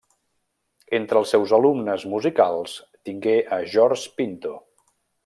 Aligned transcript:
Entre 0.99 1.19
els 1.23 1.33
seus 1.35 1.53
alumnes 1.57 2.07
musicals 2.15 2.75
tingué 3.11 3.37
a 3.59 3.61
George 3.75 4.15
Pinto. 4.21 4.57